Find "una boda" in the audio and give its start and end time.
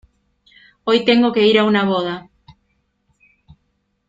1.63-2.27